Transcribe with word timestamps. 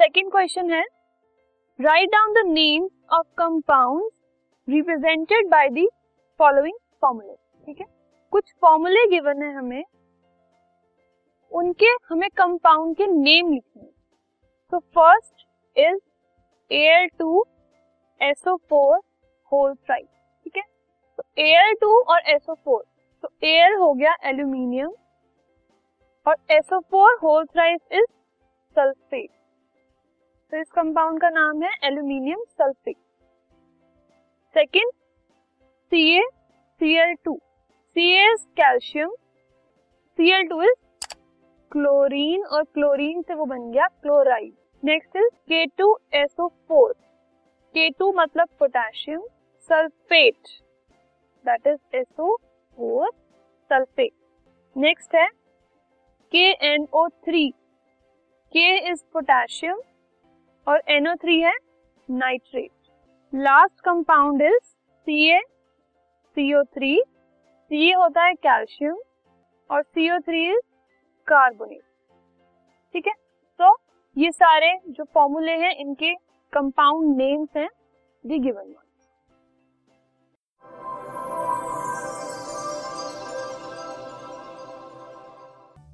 Second 0.00 0.30
question 0.32 0.70
है 0.70 0.82
write 1.78 2.08
down 2.10 2.32
the 2.32 2.46
names 2.46 2.90
of 3.12 3.26
compound 3.38 4.10
represented 4.68 5.48
by 5.50 5.68
the 5.68 5.86
following 6.40 6.76
formulae 7.02 7.34
ठीक 7.66 7.80
है? 7.80 7.86
कुछ 8.32 8.52
फॉर्मूले 8.60 9.06
गिवन 9.10 9.42
है 9.42 9.52
हमें, 9.54 9.84
उनके 11.52 11.86
हमें 12.08 12.28
कंपाउंड 12.36 12.96
के 12.96 13.06
नेम 13.06 13.52
लिखने 13.52 13.88
तो 14.72 14.78
first 14.78 15.46
is 15.76 15.98
air 16.70 17.06
two 17.18 17.44
SO 18.20 18.56
four 18.70 18.98
whole 19.52 19.74
thrice 19.74 20.06
ठीक 20.06 20.56
है? 20.56 20.62
तो 21.18 21.22
एयर 21.38 21.72
टू 21.80 22.00
और 22.02 22.28
एसओ 22.34 22.54
फोर 22.54 22.84
तो 23.24 23.28
एयर 23.44 23.74
हो 23.76 23.92
गया 23.94 24.14
एल्यूमिनियम 24.24 24.92
और 26.26 26.36
SO 26.50 26.80
four 26.80 27.18
whole 27.22 27.44
thrice 27.46 27.80
is 27.92 28.06
sulphate 28.76 29.30
तो 30.52 30.60
इस 30.60 30.70
कंपाउंड 30.70 31.20
का 31.20 31.28
नाम 31.30 31.62
है 31.62 31.70
aluminium 31.84 32.42
sulphate 32.50 32.96
second 34.56 34.90
C 35.92 36.02
A 36.10 36.22
C 36.80 36.94
L 36.98 37.14
two 37.24 37.34
C 37.96 38.04
is 38.16 38.44
calcium 38.56 39.14
C 40.18 40.30
L 40.32 40.46
two 40.48 40.60
is 40.62 41.14
chlorine 41.72 42.44
और 42.46 42.62
क्लोरीन 42.64 43.22
से 43.22 43.34
वो 43.34 43.44
बन 43.44 43.70
गया 43.72 43.86
chloride 44.02 44.52
next 44.82 45.16
is 45.16 45.34
K 45.48 45.64
two 45.78 45.96
SO 46.14 46.48
four 46.68 46.92
K 47.74 47.88
two 47.90 48.12
मतलब 48.16 48.48
potassium 48.58 49.26
sulphate 49.70 50.48
that 51.44 51.66
is 51.66 51.96
SO 51.96 52.36
four 52.36 53.10
sulphate 53.70 54.12
next 54.76 55.14
है 55.14 55.28
K 56.32 56.46
N 56.66 56.86
O 56.94 57.06
three 57.08 57.48
K 58.52 58.68
is 58.90 59.04
potassium 59.12 59.80
और 60.68 60.82
NO 60.88 61.14
three 61.14 61.40
है 61.40 61.54
nitrate 62.10 62.70
last 63.34 63.80
compound 63.80 64.42
is 64.42 64.64
C 65.06 65.30
A 65.30 65.40
CO 66.36 66.62
three 66.62 67.02
C 67.70 67.92
होता 67.92 68.24
है 68.24 68.34
calcium 68.34 68.96
और 69.70 69.82
CO 69.82 70.18
three 70.18 70.50
is 70.50 70.60
carbonate 71.28 71.82
ठीक 72.92 73.06
है? 73.06 73.12
तो 73.60 73.76
ये 74.18 74.30
सारे 74.30 74.80
जो 74.88 75.04
फॉर्मूले 75.04 75.52
हैं, 75.52 75.76
इनके 75.76 76.14
कंपाउंड 76.52 77.16
नेम्स 77.16 77.48
हैं 77.56 77.68
the 78.26 78.38
given 78.38 78.62
one 78.62 78.82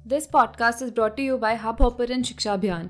this 0.07 0.27
podcast 0.27 0.81
is 0.81 0.93
brought 0.93 1.19
you 1.19 1.37
by 1.37 1.55
hub 1.55 1.77
Shiksha 2.25 2.53
Abhiyan 2.53 2.89